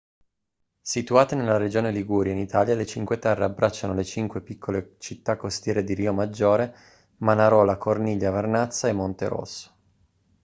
situate 0.81 1.35
nella 1.35 1.57
regione 1.57 1.91
liguria 1.91 2.33
in 2.33 2.39
italia 2.39 2.73
le 2.73 2.87
cinque 2.87 3.19
terre 3.19 3.43
abbracciano 3.43 3.93
le 3.93 4.03
cinque 4.03 4.41
piccole 4.41 4.95
città 4.97 5.37
costiere 5.37 5.83
di 5.83 5.93
riomaggiore 5.93 6.75
manarola 7.17 7.77
corniglia 7.77 8.31
vernazza 8.31 8.87
e 8.87 8.93
monterosso 8.93 9.71